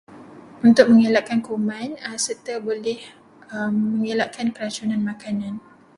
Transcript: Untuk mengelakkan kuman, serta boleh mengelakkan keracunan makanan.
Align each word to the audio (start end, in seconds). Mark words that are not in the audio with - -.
Untuk 0.67 0.85
mengelakkan 0.93 1.39
kuman, 1.47 1.87
serta 2.27 2.53
boleh 2.67 2.97
mengelakkan 3.93 4.47
keracunan 4.55 4.97
makanan. 5.09 5.53